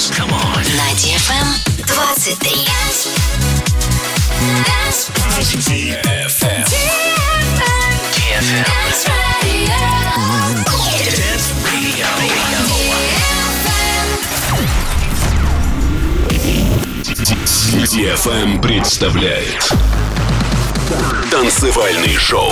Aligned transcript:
Dance. 0.00 0.16
Come 0.16 0.32
on. 0.32 0.64
На 0.76 0.94
DFM 0.94 1.60
23. 1.84 2.64
Dance. 4.64 5.10
DFM. 5.68 6.00
DFM. 6.00 6.64
DFM. 8.14 8.64
Dance 8.64 9.04
Radio. 9.42 9.76
Dance 11.04 11.52
Radio. 11.66 12.08
DFM. 13.10 13.76
DFM 17.84 18.48
представляет 18.62 19.62
Танцевальный 21.30 22.16
шоу 22.16 22.50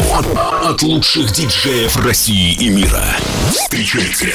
от 0.62 0.82
лучших 0.82 1.32
диджеев 1.32 1.96
России 1.96 2.52
и 2.52 2.68
мира. 2.68 3.02
Встречайте 3.50 4.32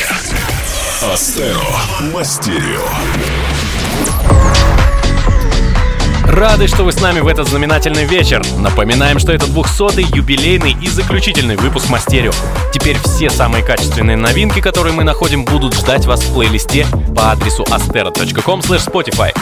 Астеро 1.01 1.57
Мастерио. 2.13 2.81
Рады, 6.25 6.67
что 6.67 6.83
вы 6.83 6.91
с 6.91 6.99
нами 6.99 7.21
в 7.21 7.27
этот 7.27 7.47
знаменательный 7.47 8.05
вечер. 8.05 8.41
Напоминаем, 8.57 9.19
что 9.19 9.31
это 9.31 9.45
200-й, 9.45 10.17
юбилейный 10.17 10.75
и 10.81 10.89
заключительный 10.89 11.55
выпуск 11.55 11.89
Мастерио. 11.89 12.31
Теперь 12.73 12.97
все 13.05 13.29
самые 13.29 13.63
качественные 13.63 14.17
новинки, 14.17 14.59
которые 14.59 14.93
мы 14.93 15.03
находим, 15.03 15.45
будут 15.45 15.75
ждать 15.75 16.05
вас 16.05 16.23
в 16.23 16.33
плейлисте 16.33 16.85
по 17.15 17.31
адресу 17.31 17.63
astero.com/slash-spotify. 17.63 19.33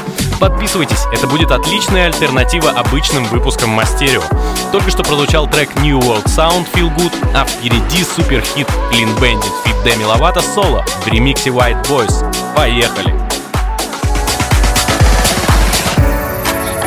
Подписывайтесь, 0.42 1.06
это 1.14 1.28
будет 1.28 1.52
отличная 1.52 2.08
альтернатива 2.08 2.72
обычным 2.72 3.26
выпускам 3.26 3.70
Мастерио. 3.70 4.24
Только 4.72 4.90
что 4.90 5.04
прозвучал 5.04 5.46
трек 5.46 5.70
New 5.76 6.00
World 6.00 6.26
Sound 6.26 6.66
Feel 6.74 6.92
Good, 6.96 7.14
а 7.36 7.46
впереди 7.46 8.04
суперхит 8.04 8.68
Clean 8.92 9.16
Bandit 9.20 9.54
Fit 9.64 9.84
Demi 9.86 10.04
Lovato 10.04 10.42
соло 10.42 10.84
в 11.06 11.08
ремиксе 11.08 11.52
White 11.52 11.88
Boys. 11.88 12.26
Поехали! 12.56 13.14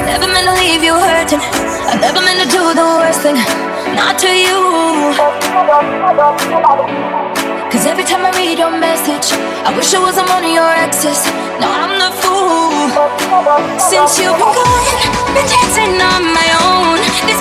Never 0.04 0.26
meant 0.26 0.48
to 0.48 0.54
leave 0.58 0.82
you 0.82 0.94
hurting. 0.94 1.38
I 1.38 1.96
never 2.00 2.22
meant 2.22 2.40
to 2.42 2.50
do 2.50 2.74
the 2.74 2.82
worst 2.98 3.20
thing, 3.20 3.36
not 3.94 4.18
to 4.18 4.34
you. 4.34 5.14
Cause 7.70 7.86
every 7.86 8.02
time 8.02 8.26
I 8.26 8.32
read 8.36 8.58
your 8.58 8.72
message, 8.72 9.32
I 9.64 9.72
wish 9.76 9.94
I 9.94 10.00
wasn't 10.00 10.28
one 10.28 10.42
of 10.42 10.50
your 10.50 10.68
exes. 10.68 11.24
Now 11.60 11.70
I'm 11.70 12.00
the 12.00 12.10
fool. 12.20 12.33
Since 12.84 14.18
you've 14.18 14.36
been 14.36 14.52
gone, 14.52 14.84
been 15.32 15.46
dancing 15.48 15.96
on 16.04 16.22
my 16.36 16.48
own. 16.68 17.00
This 17.24 17.40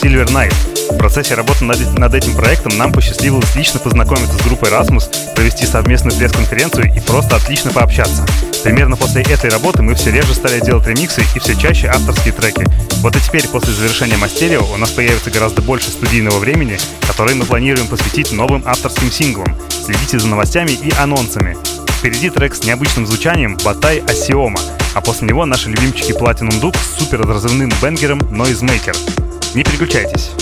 Silver 0.00 0.28
Night. 0.28 0.54
В 0.90 0.96
процессе 0.96 1.34
работы 1.34 1.64
над, 1.64 2.14
этим 2.14 2.34
проектом 2.34 2.76
нам 2.78 2.92
посчастливилось 2.92 3.54
лично 3.54 3.78
познакомиться 3.80 4.32
с 4.32 4.46
группой 4.46 4.70
Rasmus, 4.70 5.34
провести 5.34 5.66
совместную 5.66 6.16
пресс-конференцию 6.16 6.92
и 6.94 7.00
просто 7.00 7.36
отлично 7.36 7.70
пообщаться. 7.70 8.24
Примерно 8.64 8.96
после 8.96 9.22
этой 9.22 9.50
работы 9.50 9.82
мы 9.82 9.94
все 9.94 10.10
реже 10.10 10.34
стали 10.34 10.60
делать 10.60 10.86
ремиксы 10.86 11.22
и 11.34 11.38
все 11.38 11.54
чаще 11.54 11.88
авторские 11.88 12.32
треки. 12.32 12.66
Вот 13.02 13.14
и 13.14 13.20
теперь, 13.20 13.46
после 13.48 13.74
завершения 13.74 14.16
мастерио, 14.16 14.64
у 14.72 14.76
нас 14.78 14.90
появится 14.90 15.30
гораздо 15.30 15.60
больше 15.60 15.90
студийного 15.90 16.38
времени, 16.38 16.78
которое 17.06 17.34
мы 17.34 17.44
планируем 17.44 17.86
посвятить 17.86 18.32
новым 18.32 18.62
авторским 18.66 19.10
синглам. 19.10 19.54
Следите 19.68 20.18
за 20.18 20.28
новостями 20.28 20.72
и 20.72 20.92
анонсами. 20.98 21.56
Впереди 21.98 22.30
трек 22.30 22.54
с 22.54 22.64
необычным 22.64 23.06
звучанием 23.06 23.58
«Батай 23.62 23.98
Асиома», 23.98 24.60
а 24.94 25.02
после 25.02 25.28
него 25.28 25.44
наши 25.44 25.68
любимчики 25.68 26.12
Platinum 26.12 26.60
Duke 26.60 26.78
с 26.78 26.98
супер 26.98 27.20
разрывным 27.26 27.70
бенгером 27.82 28.20
Noisemaker. 28.20 29.29
Не 29.52 29.64
переключайтесь. 29.64 30.39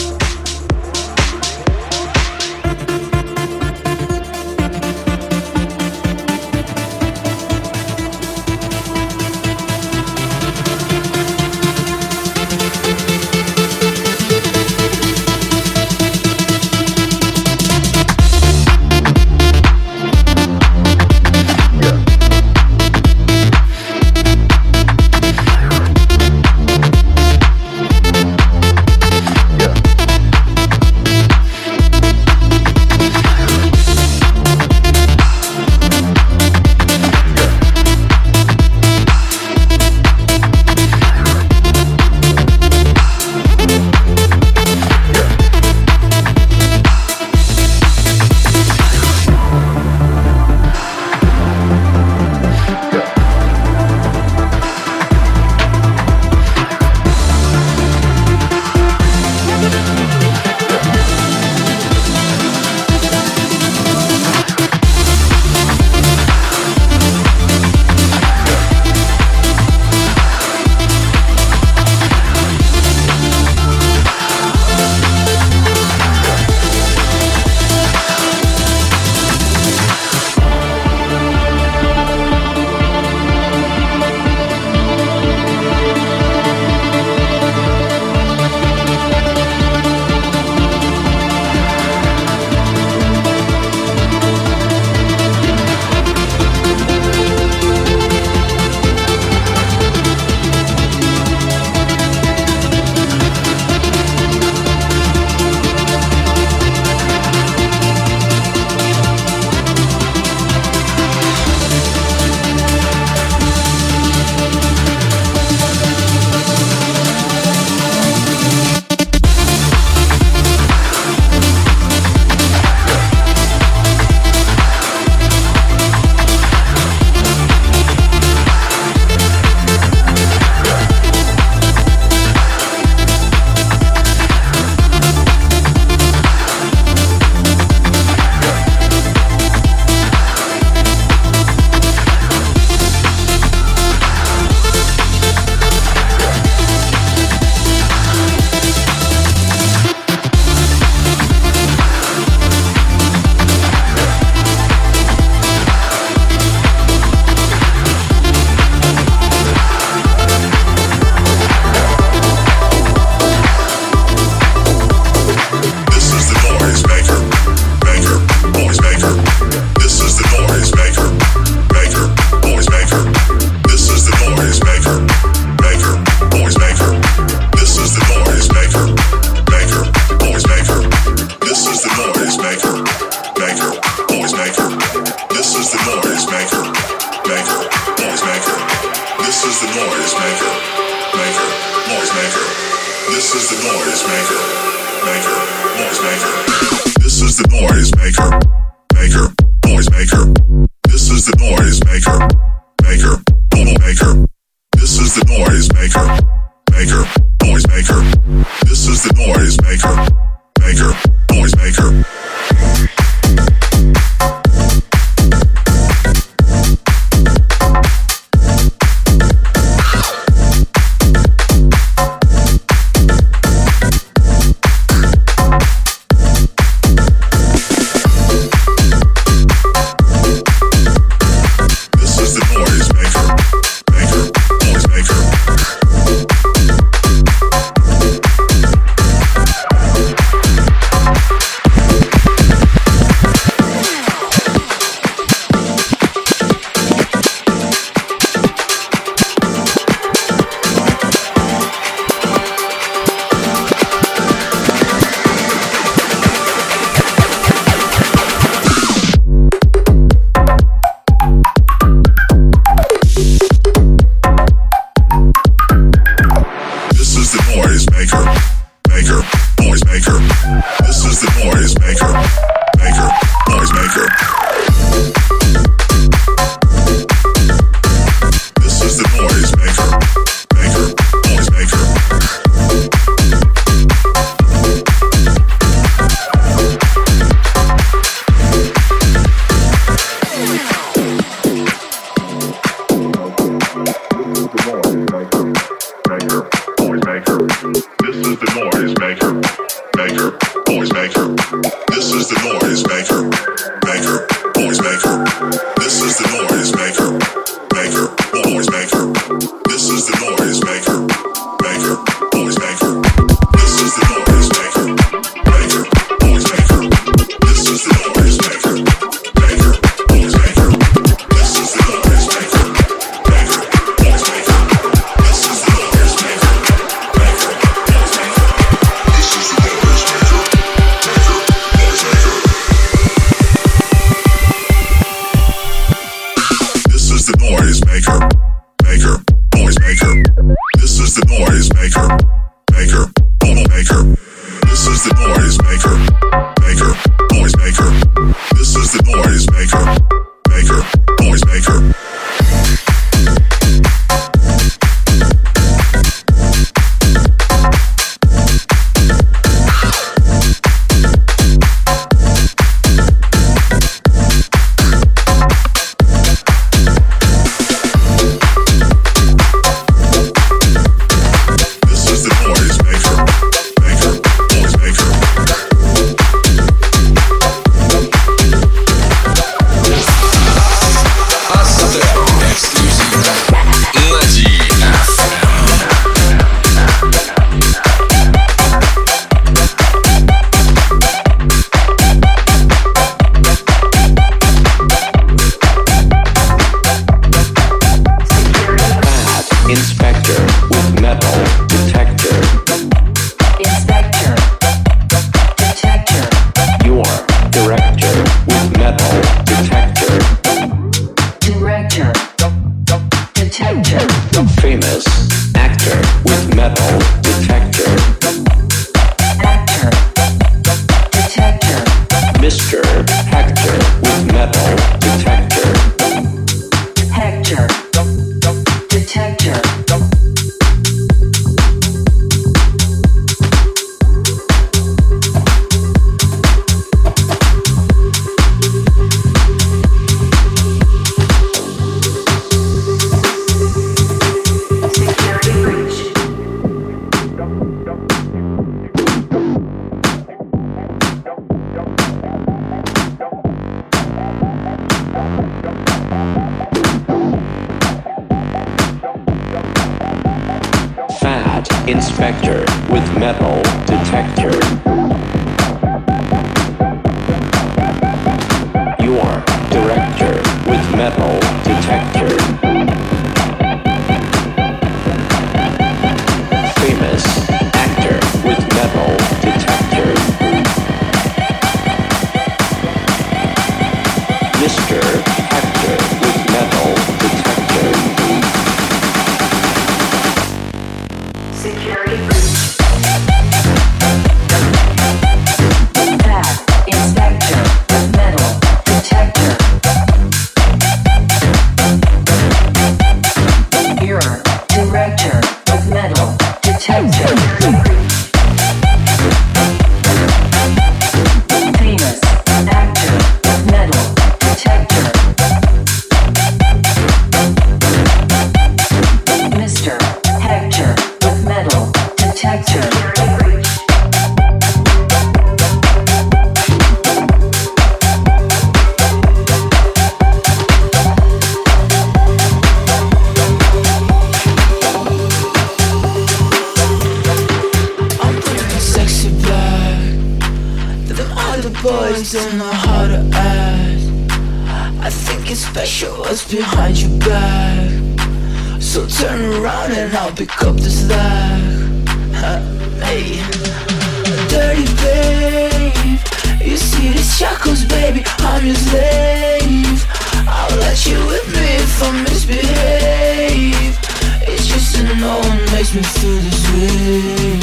I'll 560.47 560.77
let 560.79 561.07
you 561.07 561.17
me 561.49 561.69
if 561.81 562.03
I 562.03 562.11
misbehave. 562.23 563.97
It's 564.43 564.67
just 564.67 564.93
that 564.97 565.17
no 565.17 565.39
one 565.41 565.65
makes 565.73 565.95
me 565.95 566.03
feel 566.03 566.37
this 566.45 566.63
way, 566.75 567.61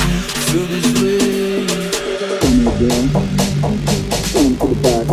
feel 0.49 0.65
this 0.65 0.87
way. 0.97 1.67
Come 2.41 2.65
come 4.33 4.53
to 4.57 4.65
the 4.65 4.77
back. 4.81 5.05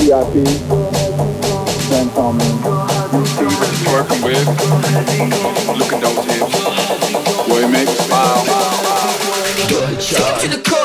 VIP, 0.00 0.34
me. 2.32 2.46
Working 3.92 4.22
with. 4.24 4.48
Smile. 7.92 8.44
Get 9.98 10.40
to 10.40 10.48
the 10.48 10.62
core. 10.66 10.81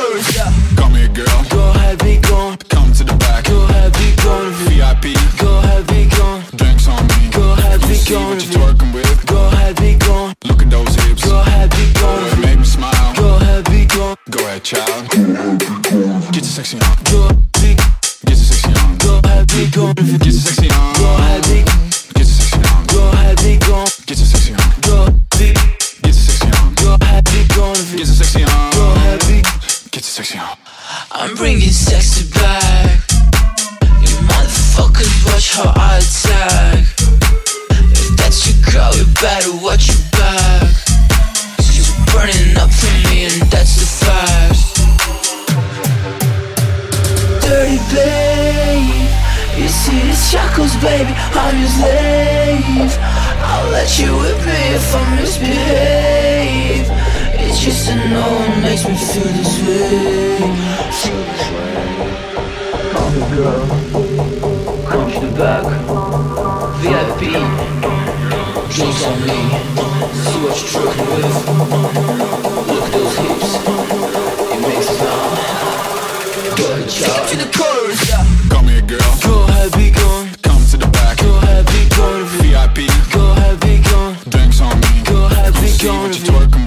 don't. 85.87 86.19
you 86.19 86.25
your 86.25 86.66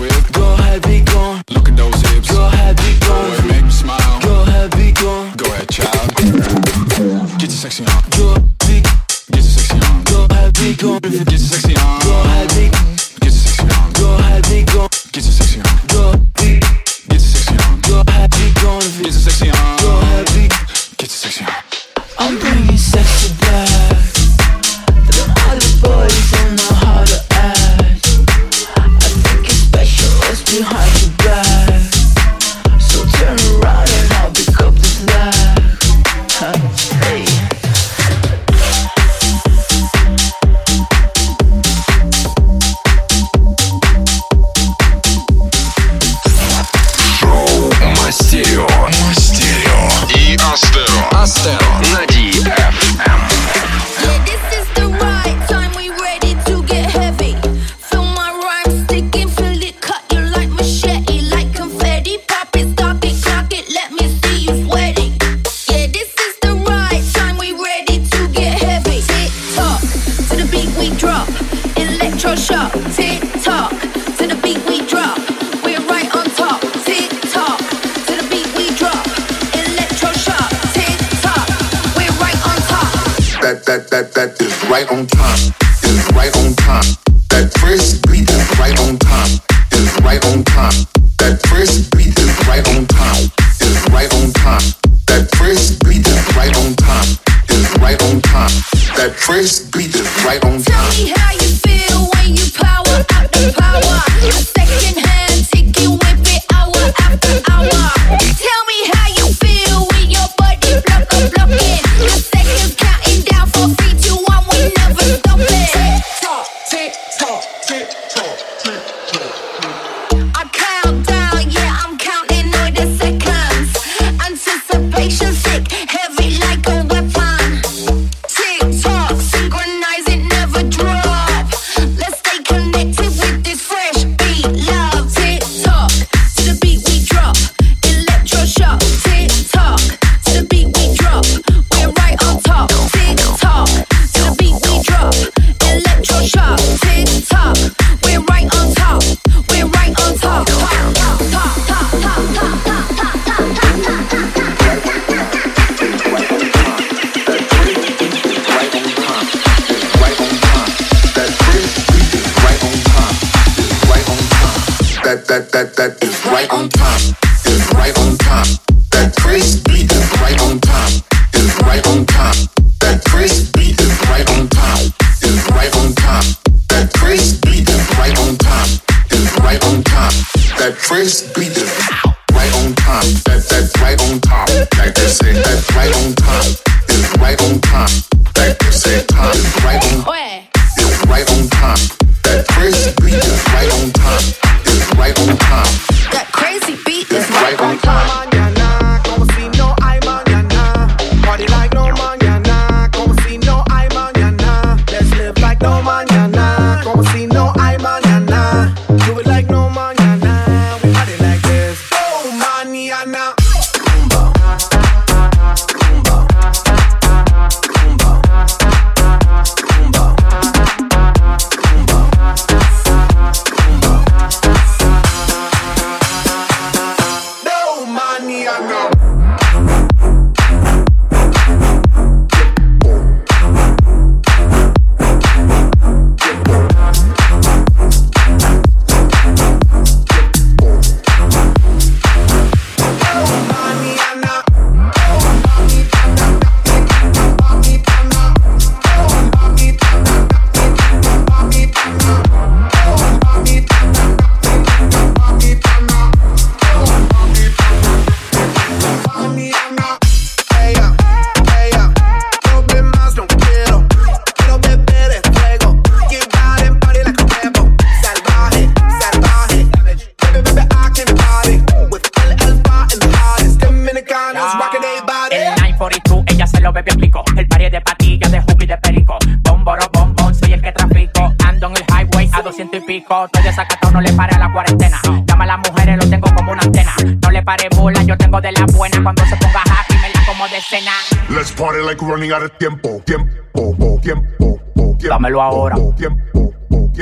out 292.34 292.42
of 292.42 292.50
tiempo. 292.58 293.00
Tiempo, 293.04 293.30
tiempo, 293.54 293.98
tiempo. 294.00 294.60
Dámelo 295.08 295.42
ahora. 295.42 295.76
Tiempo, 295.96 296.52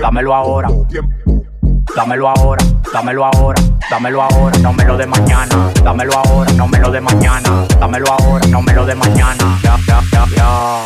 Dámelo 0.00 0.34
ahora. 0.34 0.68
tiempo. 0.88 1.44
Dámelo 1.96 2.28
ahora, 2.28 2.64
dámelo 2.92 3.24
ahora, 3.24 3.62
dámelo 3.90 4.22
ahora, 4.22 4.58
no 4.58 4.72
me 4.72 4.84
lo 4.84 4.96
de 4.96 5.06
mañana. 5.06 5.70
Dámelo 5.82 6.12
ahora, 6.18 6.52
no 6.52 6.68
me 6.68 6.78
lo 6.78 6.90
de 6.90 7.00
mañana. 7.00 7.66
Dámelo 7.80 8.06
ahora, 8.12 8.46
no 8.48 8.62
me 8.62 8.72
lo 8.74 8.84
de 8.84 8.94
mañana. 8.94 9.58
Ya, 9.62 9.76
ya, 9.86 10.00
ya, 10.12 10.26
ya. 10.36 10.84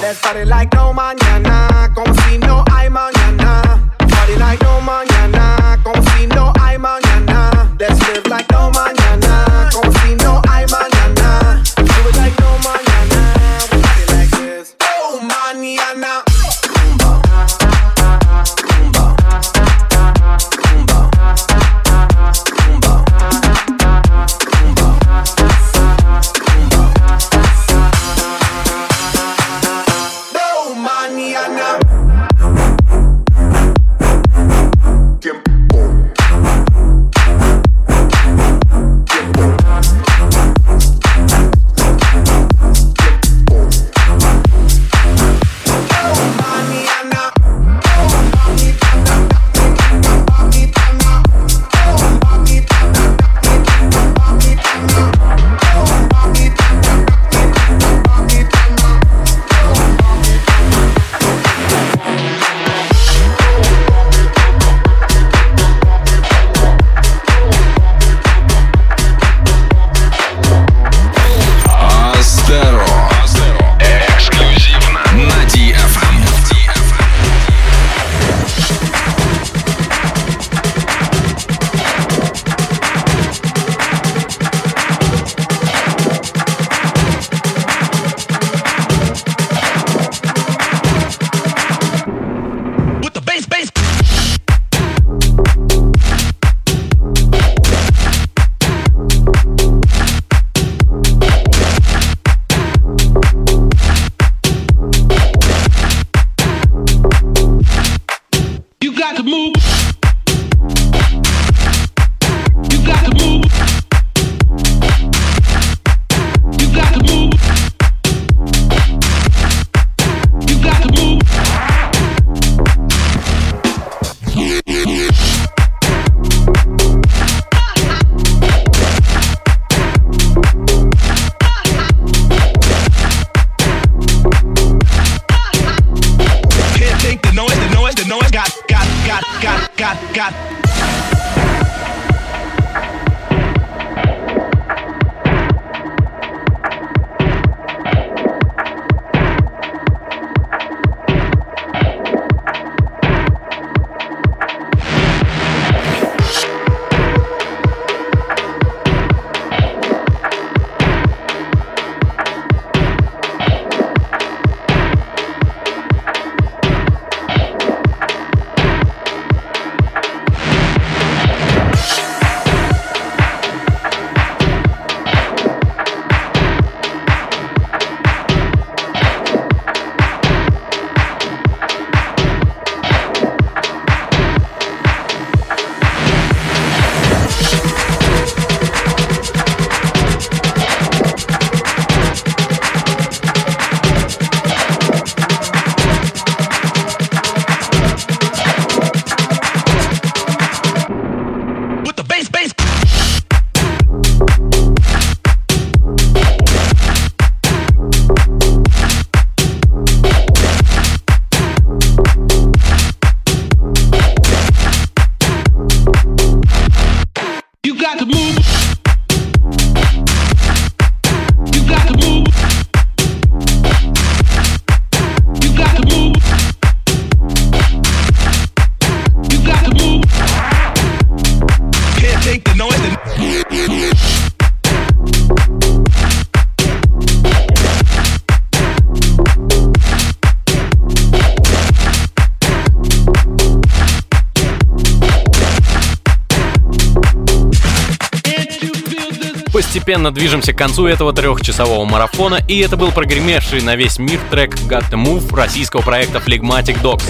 Постепенно 249.93 250.11
движемся 250.11 250.55
к 250.55 250.57
концу 250.57 250.87
этого 250.87 251.13
трехчасового 251.13 251.85
марафона, 251.85 252.39
и 252.49 252.61
это 252.61 252.79
был 252.79 252.93
прогремевший 252.93 253.61
на 253.61 253.77
весь 253.77 253.99
мир 253.99 254.19
трек 254.31 254.55
Got 254.55 254.91
the 254.91 254.95
Move 254.97 255.37
российского 255.37 255.83
проекта 255.83 256.17
Phlegmatic 256.17 256.81
Dogs. 256.81 257.05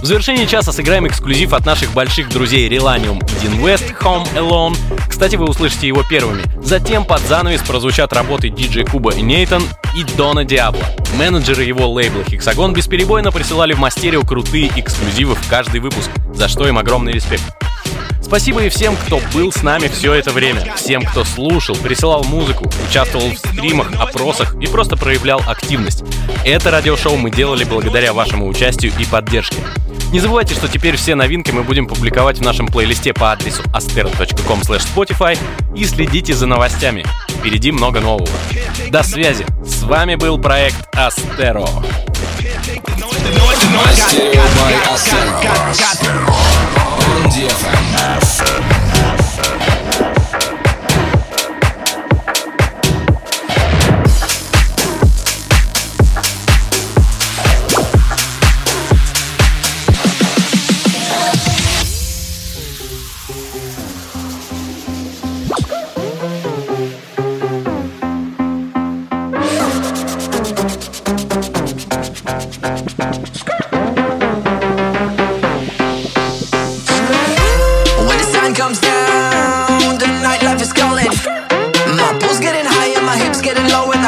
В 0.00 0.06
завершении 0.06 0.46
часа 0.46 0.72
сыграем 0.72 1.06
эксклюзив 1.06 1.52
от 1.52 1.66
наших 1.66 1.92
больших 1.92 2.30
друзей 2.30 2.70
Relanium 2.70 3.18
и 3.18 3.44
Dean 3.44 3.60
West 3.60 3.94
Home 4.00 4.26
Alone, 4.34 4.78
Кстати, 5.10 5.36
вы 5.36 5.44
услышите 5.44 5.86
его 5.86 6.02
первыми. 6.08 6.42
Затем 6.64 7.04
под 7.04 7.20
занавес 7.20 7.60
прозвучат 7.60 8.14
работы 8.14 8.48
диджей 8.48 8.86
Куба 8.86 9.12
и 9.12 9.20
Нейтан 9.20 9.64
и 9.94 10.02
Дона 10.16 10.46
Диабло. 10.46 10.86
Менеджеры 11.18 11.64
его 11.64 11.86
лейбла 11.92 12.22
Hexagon 12.22 12.72
бесперебойно 12.72 13.30
присылали 13.30 13.74
в 13.74 13.78
Мастерио 13.78 14.22
крутые 14.22 14.72
эксклюзивы 14.74 15.34
в 15.34 15.48
каждый 15.50 15.80
выпуск, 15.80 16.08
за 16.32 16.48
что 16.48 16.66
им 16.66 16.78
огромный 16.78 17.12
респект. 17.12 17.44
Спасибо 18.32 18.64
и 18.64 18.70
всем, 18.70 18.96
кто 18.96 19.20
был 19.34 19.52
с 19.52 19.62
нами 19.62 19.88
все 19.88 20.14
это 20.14 20.30
время. 20.30 20.74
Всем, 20.74 21.02
кто 21.02 21.22
слушал, 21.22 21.76
присылал 21.76 22.24
музыку, 22.24 22.64
участвовал 22.88 23.28
в 23.28 23.36
стримах, 23.36 23.92
опросах 24.00 24.54
и 24.58 24.66
просто 24.68 24.96
проявлял 24.96 25.42
активность. 25.46 26.02
Это 26.42 26.70
радиошоу 26.70 27.18
мы 27.18 27.30
делали 27.30 27.64
благодаря 27.64 28.14
вашему 28.14 28.48
участию 28.48 28.90
и 28.98 29.04
поддержке. 29.04 29.58
Не 30.12 30.20
забывайте, 30.20 30.54
что 30.54 30.68
теперь 30.68 30.96
все 30.96 31.14
новинки 31.14 31.50
мы 31.52 31.62
будем 31.62 31.86
публиковать 31.86 32.36
в 32.36 32.42
нашем 32.42 32.66
плейлисте 32.66 33.14
по 33.14 33.32
адресу 33.32 33.62
astero.com 33.72 34.60
spotify 34.60 35.38
и 35.74 35.86
следите 35.86 36.34
за 36.34 36.46
новостями. 36.46 37.06
Впереди 37.28 37.72
много 37.72 38.00
нового. 38.00 38.28
До 38.90 39.02
связи. 39.02 39.46
С 39.64 39.82
вами 39.82 40.16
был 40.16 40.36
проект 40.36 40.76
Астеро. 40.94 41.66
Мастерио 43.72 44.42
by 44.58 44.74
Astero. 44.92 46.28
On 46.98 47.32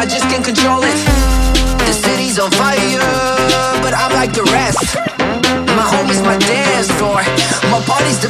I 0.04 0.06
just 0.06 0.28
can't 0.28 0.44
control 0.44 0.82
it. 0.84 1.00
The 1.80 1.92
city's 1.94 2.38
on 2.38 2.50
fire, 2.50 3.00
but 3.80 3.94
I'm 3.96 4.12
like 4.12 4.34
the 4.34 4.44
rest. 4.52 5.00
My 5.72 5.86
home 5.96 6.10
is 6.10 6.20
my 6.20 6.36
dance 6.36 6.90
floor, 7.00 7.24
my 7.72 7.80
party's 7.88 8.20
the 8.20 8.28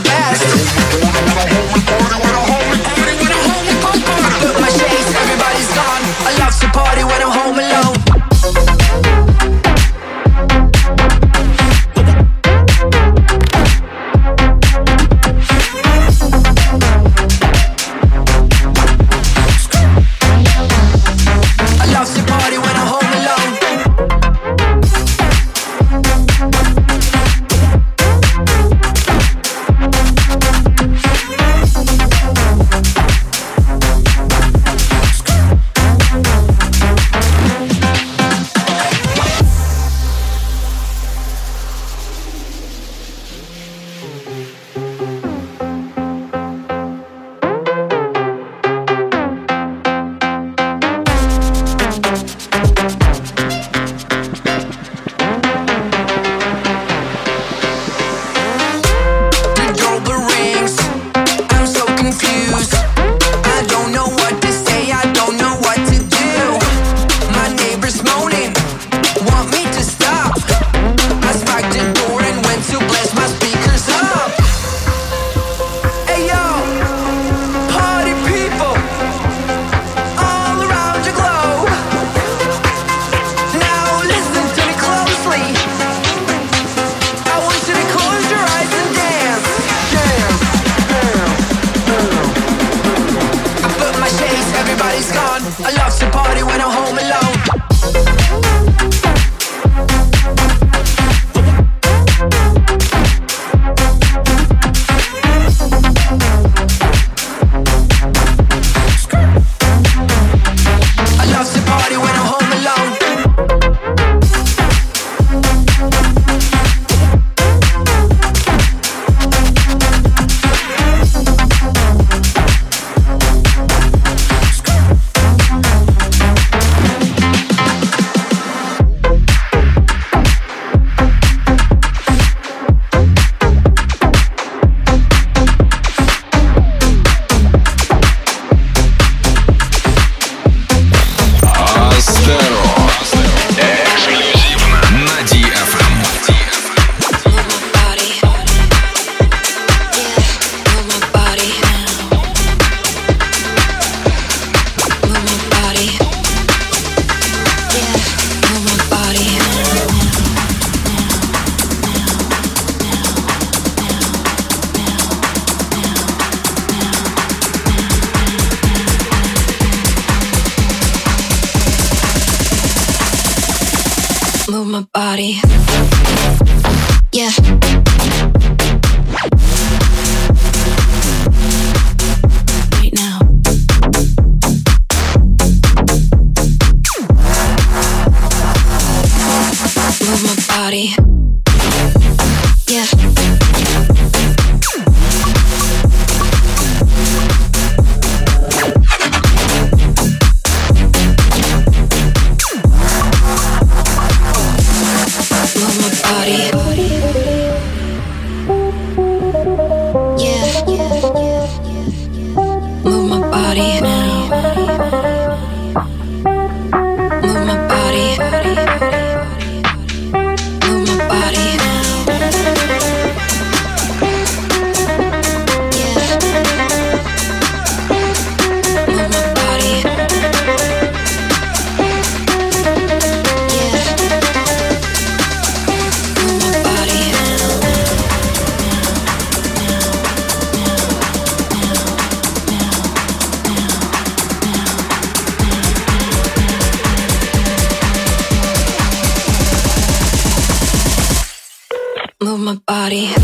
body. 252.85 253.23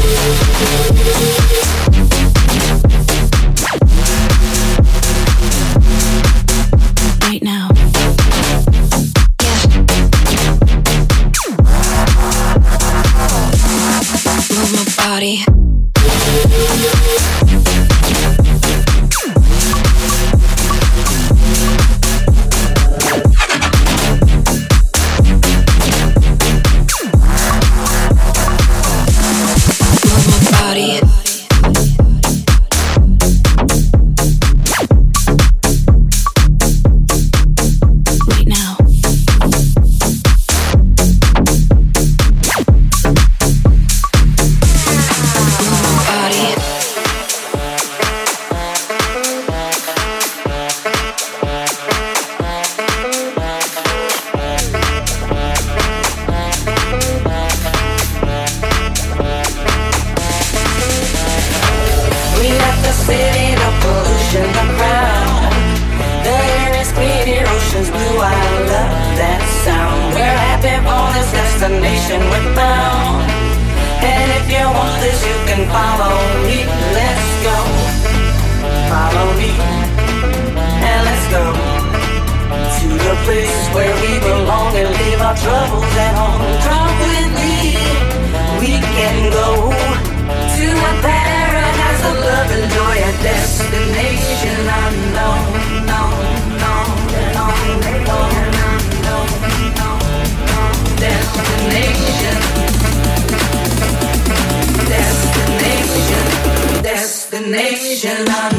la 108.25 108.49